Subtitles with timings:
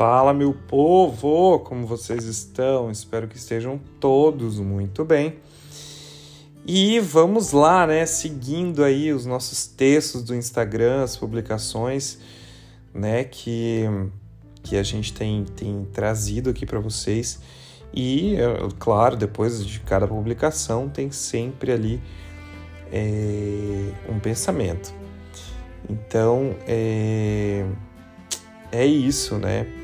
[0.00, 1.58] Fala, meu povo!
[1.58, 2.90] Como vocês estão?
[2.90, 5.34] Espero que estejam todos muito bem.
[6.66, 8.06] E vamos lá, né?
[8.06, 12.18] Seguindo aí os nossos textos do Instagram, as publicações,
[12.94, 13.24] né?
[13.24, 13.82] Que,
[14.62, 17.38] que a gente tem, tem trazido aqui para vocês.
[17.92, 22.00] E, é, claro, depois de cada publicação tem sempre ali
[22.90, 24.94] é, um pensamento.
[25.86, 27.66] Então, é,
[28.72, 29.79] é isso, né?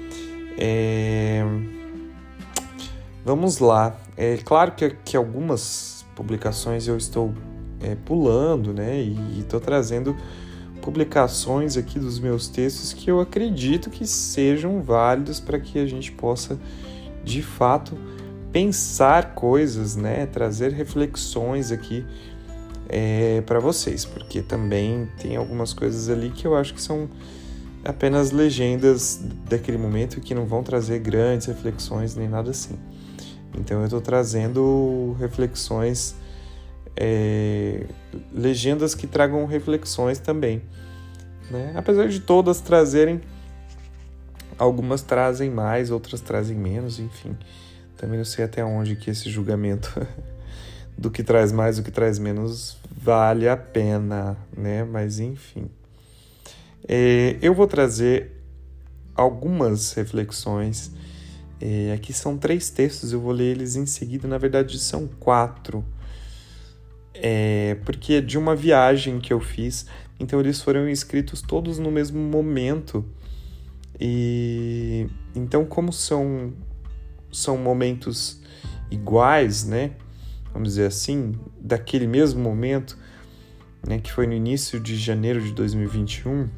[0.58, 1.44] É...
[3.24, 3.96] Vamos lá.
[4.16, 7.34] É claro que, que algumas publicações eu estou
[7.82, 9.00] é, pulando, né?
[9.00, 10.16] E estou trazendo
[10.80, 16.12] publicações aqui dos meus textos que eu acredito que sejam válidos para que a gente
[16.12, 16.58] possa,
[17.24, 17.98] de fato,
[18.52, 20.26] pensar coisas, né?
[20.26, 22.04] Trazer reflexões aqui
[22.88, 27.08] é, para vocês, porque também tem algumas coisas ali que eu acho que são
[27.86, 32.76] apenas legendas daquele momento que não vão trazer grandes reflexões nem nada assim.
[33.56, 36.14] Então eu estou trazendo reflexões,
[36.96, 37.86] é,
[38.32, 40.62] legendas que tragam reflexões também.
[41.50, 41.72] Né?
[41.76, 43.20] Apesar de todas trazerem,
[44.58, 47.36] algumas trazem mais, outras trazem menos, enfim.
[47.96, 50.06] Também não sei até onde que esse julgamento
[50.98, 54.82] do que traz mais, do que traz menos vale a pena, né?
[54.84, 55.70] Mas enfim.
[56.88, 58.32] É, eu vou trazer
[59.14, 60.92] algumas reflexões.
[61.60, 64.28] É, aqui são três textos, eu vou ler eles em seguida.
[64.28, 65.84] Na verdade, são quatro,
[67.14, 69.86] é, porque é de uma viagem que eu fiz.
[70.20, 73.04] Então, eles foram escritos todos no mesmo momento.
[73.98, 76.52] E então, como são
[77.32, 78.40] são momentos
[78.90, 79.92] iguais, né?
[80.52, 82.96] Vamos dizer assim, daquele mesmo momento,
[83.86, 86.48] né, que foi no início de janeiro de 2021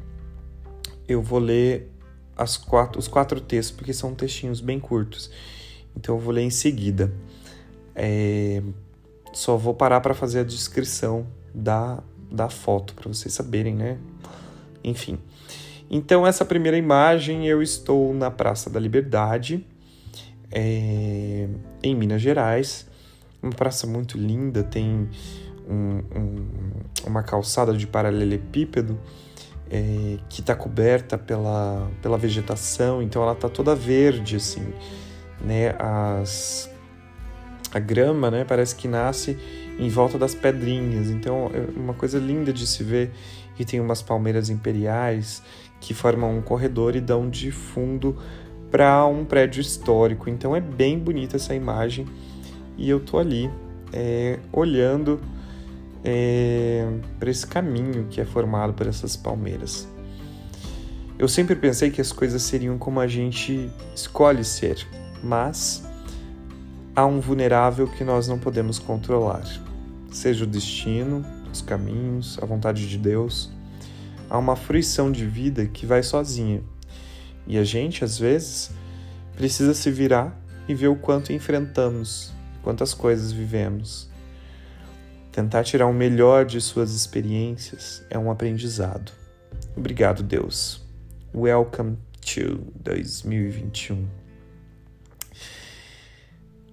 [1.13, 1.91] eu vou ler
[2.37, 5.29] as quatro, os quatro textos, porque são textinhos bem curtos.
[5.95, 7.11] Então eu vou ler em seguida.
[7.95, 8.61] É,
[9.33, 13.97] só vou parar para fazer a descrição da, da foto, para vocês saberem, né?
[14.83, 15.19] Enfim.
[15.89, 19.65] Então, essa primeira imagem, eu estou na Praça da Liberdade,
[20.51, 21.47] é,
[21.81, 22.87] em Minas Gerais.
[23.41, 25.09] Uma praça muito linda, tem
[25.67, 26.47] um, um,
[27.07, 28.99] uma calçada de paralelepípedo
[29.69, 34.73] é, que está coberta pela, pela vegetação, então ela está toda verde, assim,
[35.41, 35.75] né?
[35.77, 36.69] As,
[37.71, 38.43] a grama, né?
[38.43, 39.37] Parece que nasce
[39.77, 43.11] em volta das pedrinhas, então é uma coisa linda de se ver.
[43.57, 45.43] E tem umas palmeiras imperiais
[45.81, 48.17] que formam um corredor e dão de fundo
[48.71, 50.29] para um prédio histórico.
[50.29, 52.07] Então é bem bonita essa imagem
[52.77, 53.49] e eu tô ali
[53.91, 55.19] é, olhando
[56.03, 56.87] é,
[57.19, 59.87] para esse caminho que é formado por essas palmeiras.
[61.17, 64.87] Eu sempre pensei que as coisas seriam como a gente escolhe ser,
[65.21, 65.83] mas
[66.95, 69.43] há um vulnerável que nós não podemos controlar,
[70.11, 73.51] seja o destino, os caminhos, a vontade de Deus.
[74.29, 76.61] Há uma fruição de vida que vai sozinha.
[77.47, 78.71] E a gente, às vezes,
[79.35, 84.09] precisa se virar e ver o quanto enfrentamos, quantas coisas vivemos.
[85.31, 89.11] Tentar tirar o melhor de suas experiências é um aprendizado.
[89.77, 90.83] Obrigado, Deus.
[91.33, 94.07] Welcome to 2021.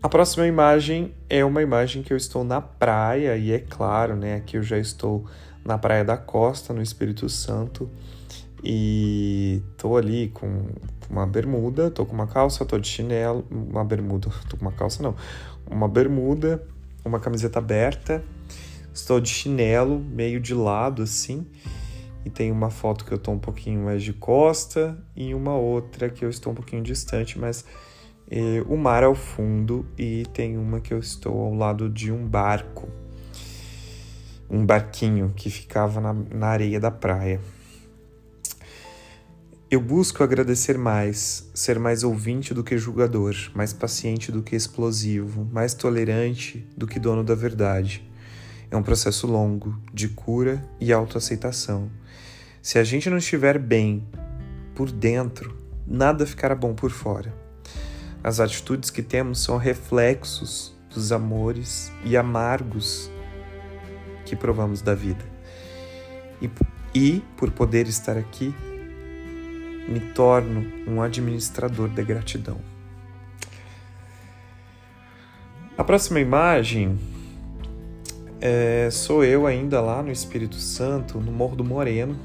[0.03, 4.37] A próxima imagem é uma imagem que eu estou na praia, e é claro, né?
[4.37, 5.27] Aqui eu já estou
[5.63, 7.91] na Praia da Costa, no Espírito Santo,
[8.65, 10.69] e tô ali com
[11.11, 15.03] uma bermuda, tô com uma calça, tô de chinelo, uma bermuda, tô com uma calça
[15.03, 15.15] não,
[15.71, 16.67] uma bermuda,
[17.05, 18.25] uma camiseta aberta
[18.97, 21.47] Estou de chinelo, meio de lado assim.
[22.25, 26.09] E tem uma foto que eu estou um pouquinho mais de costa e uma outra
[26.09, 27.63] que eu estou um pouquinho distante, mas
[28.31, 32.27] eh, o mar ao fundo e tem uma que eu estou ao lado de um
[32.27, 32.89] barco.
[34.49, 37.39] Um barquinho que ficava na, na areia da praia.
[39.71, 45.47] Eu busco agradecer mais, ser mais ouvinte do que julgador, mais paciente do que explosivo,
[45.53, 48.16] mais tolerante do que dono da verdade.
[48.71, 51.91] É um processo longo de cura e autoaceitação.
[52.61, 54.07] Se a gente não estiver bem
[54.75, 57.33] por dentro, nada ficará bom por fora.
[58.23, 63.11] As atitudes que temos são reflexos dos amores e amargos
[64.25, 65.25] que provamos da vida.
[66.43, 66.51] E,
[66.93, 68.53] e por poder estar aqui,
[69.89, 72.61] me torno um administrador da gratidão.
[75.79, 76.99] A próxima imagem
[78.41, 82.17] é, sou eu ainda lá no Espírito Santo, no Morro do Moreno,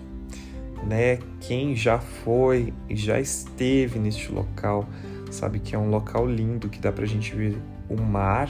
[0.88, 1.20] né?
[1.40, 4.88] Quem já foi e já esteve neste local
[5.30, 7.58] sabe que é um local lindo que dá para a gente ver
[7.90, 8.50] o mar,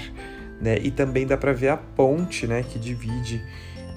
[0.59, 0.77] né?
[0.79, 2.63] E também dá para ver a ponte, né?
[2.63, 3.41] Que divide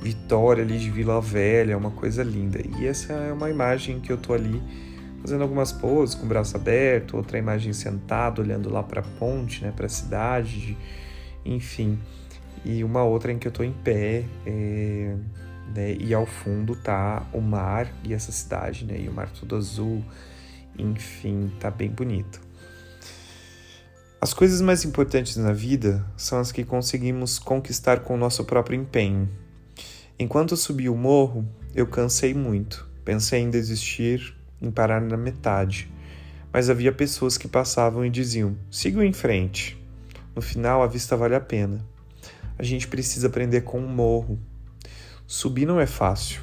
[0.02, 2.60] Vitória ali de Vila Velha, é uma coisa linda.
[2.78, 4.62] E essa é uma imagem que eu tô ali
[5.22, 9.64] fazendo algumas poses com o braço aberto, outra imagem sentado olhando lá para a ponte,
[9.64, 9.72] né?
[9.74, 10.76] Para a cidade,
[11.42, 11.98] enfim.
[12.64, 14.24] E uma outra em que eu tô em pé.
[14.46, 15.16] É
[15.74, 15.96] né?
[15.98, 19.00] E ao fundo tá o mar e essa cidade, né?
[19.00, 20.04] E o mar todo azul,
[20.78, 22.40] enfim, tá bem bonito.
[24.20, 28.78] As coisas mais importantes na vida são as que conseguimos conquistar com o nosso próprio
[28.78, 29.28] empenho.
[30.18, 32.88] Enquanto subi o morro, eu cansei muito.
[33.04, 35.92] Pensei em desistir, em parar na metade.
[36.50, 39.78] Mas havia pessoas que passavam e diziam: sigam em frente.
[40.34, 41.84] No final, a vista vale a pena.
[42.58, 44.38] A gente precisa aprender com o morro,
[45.26, 46.42] Subir não é fácil.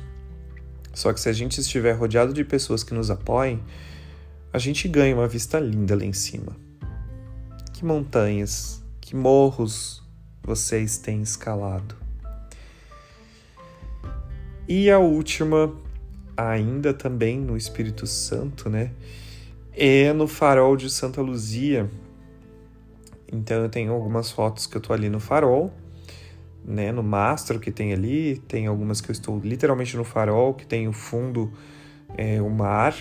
[0.93, 3.63] Só que se a gente estiver rodeado de pessoas que nos apoiem,
[4.51, 6.55] a gente ganha uma vista linda lá em cima.
[7.73, 10.03] Que montanhas, que morros
[10.41, 11.95] vocês têm escalado.
[14.67, 15.73] E a última,
[16.35, 18.91] ainda também no Espírito Santo, né?
[19.73, 21.89] É no farol de Santa Luzia.
[23.31, 25.71] Então eu tenho algumas fotos que eu tô ali no farol
[26.63, 30.65] né, no mastro que tem ali, tem algumas que eu estou literalmente no farol, que
[30.65, 31.51] tem o fundo,
[32.17, 32.95] é, o mar,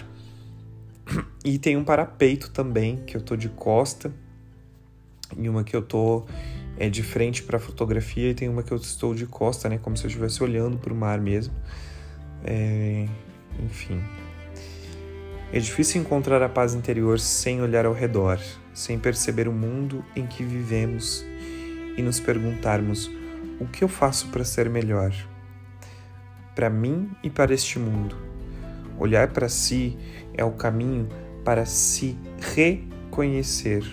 [1.44, 4.12] e tem um parapeito também, que eu tô de costa,
[5.36, 6.24] e uma que eu tô
[6.76, 9.78] é, de frente para a fotografia, e tem uma que eu estou de costa, né,
[9.78, 11.54] como se eu estivesse olhando para o mar mesmo.
[12.44, 13.06] É,
[13.62, 14.00] enfim.
[15.52, 18.38] É difícil encontrar a paz interior sem olhar ao redor,
[18.72, 21.24] sem perceber o mundo em que vivemos
[21.96, 23.10] e nos perguntarmos
[23.60, 25.12] o que eu faço para ser melhor?
[26.54, 28.16] Para mim e para este mundo.
[28.98, 29.96] Olhar para si
[30.34, 31.06] é o caminho
[31.44, 32.16] para se
[32.54, 33.84] reconhecer,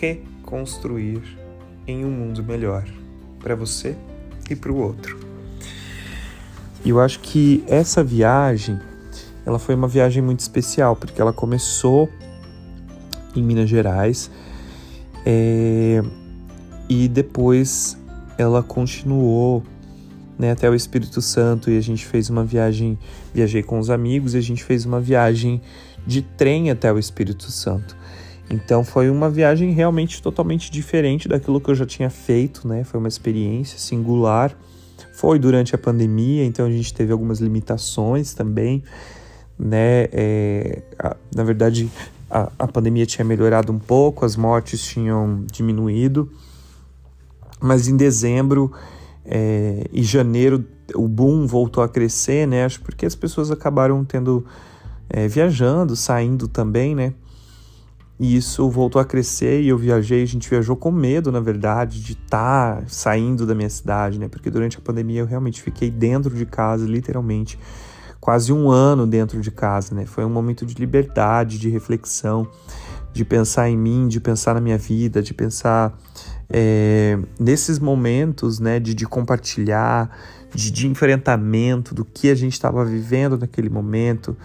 [0.00, 1.22] reconstruir
[1.86, 2.84] em um mundo melhor
[3.40, 3.96] para você
[4.50, 5.18] e para o outro.
[6.84, 8.78] E eu acho que essa viagem,
[9.46, 12.08] ela foi uma viagem muito especial porque ela começou
[13.34, 14.30] em Minas Gerais
[15.24, 16.02] é,
[16.88, 17.96] e depois
[18.38, 19.62] ela continuou
[20.38, 22.98] né, até o Espírito Santo e a gente fez uma viagem,
[23.32, 25.60] viajei com os amigos e a gente fez uma viagem
[26.06, 27.96] de trem até o Espírito Santo.
[28.50, 32.84] Então foi uma viagem realmente totalmente diferente daquilo que eu já tinha feito, né?
[32.84, 34.54] Foi uma experiência singular.
[35.14, 38.82] Foi durante a pandemia, então a gente teve algumas limitações também,
[39.58, 40.08] né?
[40.12, 41.88] É, a, na verdade,
[42.30, 46.30] a, a pandemia tinha melhorado um pouco, as mortes tinham diminuído
[47.64, 48.70] mas em dezembro
[49.24, 50.62] é, e janeiro
[50.94, 52.66] o boom voltou a crescer, né?
[52.66, 54.44] Acho porque as pessoas acabaram tendo
[55.08, 57.14] é, viajando, saindo também, né?
[58.20, 62.02] E isso voltou a crescer e eu viajei, a gente viajou com medo, na verdade,
[62.02, 64.28] de estar tá saindo da minha cidade, né?
[64.28, 67.58] Porque durante a pandemia eu realmente fiquei dentro de casa, literalmente,
[68.20, 70.04] quase um ano dentro de casa, né?
[70.04, 72.46] Foi um momento de liberdade, de reflexão,
[73.10, 75.98] de pensar em mim, de pensar na minha vida, de pensar
[76.48, 80.10] é, nesses momentos né, de, de compartilhar,
[80.54, 84.36] de, de enfrentamento do que a gente estava vivendo naquele momento,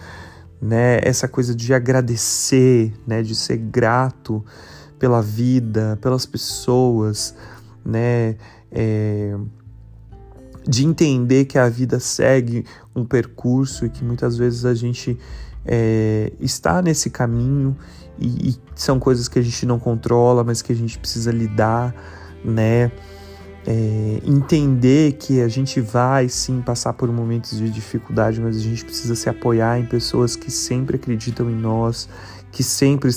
[0.60, 4.44] né, essa coisa de agradecer, né, de ser grato
[4.98, 7.34] pela vida, pelas pessoas,
[7.84, 8.36] né,
[8.70, 9.36] é,
[10.68, 15.18] de entender que a vida segue um percurso e que muitas vezes a gente
[15.64, 17.76] é, está nesse caminho
[18.20, 21.94] e, e, são coisas que a gente não controla, mas que a gente precisa lidar,
[22.44, 22.92] né?
[23.66, 28.84] É, entender que a gente vai sim passar por momentos de dificuldade, mas a gente
[28.84, 32.08] precisa se apoiar em pessoas que sempre acreditam em nós,
[32.50, 33.10] que sempre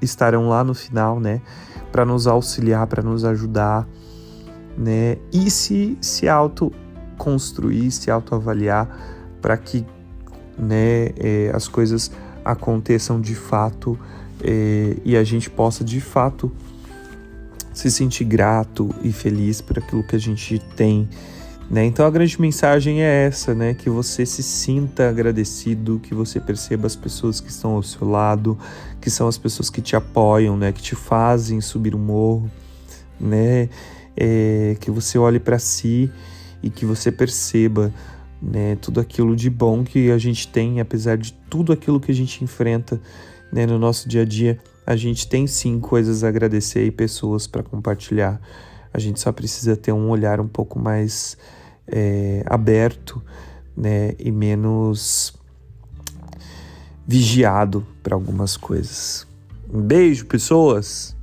[0.00, 1.40] estarão lá no final, né?
[1.92, 3.86] Para nos auxiliar, para nos ajudar,
[4.76, 5.16] né?
[5.32, 8.88] E se, se auto-construir, se autoavaliar
[9.40, 9.84] para que
[10.58, 12.10] né, é, as coisas
[12.44, 13.98] aconteçam de fato
[14.42, 16.50] é, e a gente possa de fato
[17.72, 21.08] se sentir grato e feliz por aquilo que a gente tem.
[21.70, 21.84] Né?
[21.84, 23.74] Então a grande mensagem é essa, né?
[23.74, 28.58] Que você se sinta agradecido, que você perceba as pessoas que estão ao seu lado,
[29.00, 30.72] que são as pessoas que te apoiam, né?
[30.72, 32.50] Que te fazem subir o morro,
[33.20, 33.68] né?
[34.16, 36.10] É, que você olhe para si
[36.60, 37.94] e que você perceba
[38.42, 42.14] né, tudo aquilo de bom que a gente tem, apesar de tudo aquilo que a
[42.14, 43.00] gente enfrenta
[43.52, 47.46] né, no nosso dia a dia, a gente tem sim coisas a agradecer e pessoas
[47.46, 48.40] para compartilhar.
[48.92, 51.36] A gente só precisa ter um olhar um pouco mais
[51.86, 53.22] é, aberto
[53.76, 55.32] né, e menos
[57.06, 59.26] vigiado para algumas coisas.
[59.72, 61.16] Um beijo, pessoas!